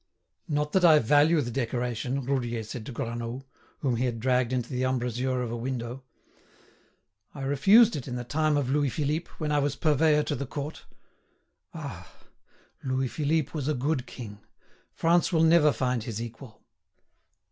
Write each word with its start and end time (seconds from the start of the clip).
"Not 0.47 0.71
that 0.71 0.83
I 0.83 0.97
value 0.97 1.41
the 1.41 1.51
decoration," 1.51 2.25
Roudier 2.25 2.63
said 2.63 2.87
to 2.87 2.91
Granoux, 2.91 3.45
whom 3.81 3.97
he 3.97 4.05
had 4.05 4.19
dragged 4.19 4.51
into 4.51 4.69
the 4.71 4.81
embrasure 4.83 5.43
of 5.43 5.51
a 5.51 5.55
window. 5.55 6.03
"I 7.35 7.43
refused 7.43 7.95
it 7.95 8.07
in 8.07 8.15
the 8.15 8.23
time 8.23 8.57
of 8.57 8.67
Louis 8.71 8.89
Philippe, 8.89 9.29
when 9.37 9.51
I 9.51 9.59
was 9.59 9.75
purveyor 9.75 10.23
to 10.23 10.35
the 10.35 10.47
court. 10.47 10.85
Ah! 11.71 12.11
Louis 12.83 13.09
Philippe 13.09 13.51
was 13.53 13.67
a 13.67 13.75
good 13.75 14.07
king. 14.07 14.39
France 14.91 15.31
will 15.31 15.43
never 15.43 15.71
find 15.71 16.01
his 16.03 16.19
equal!" 16.19 16.63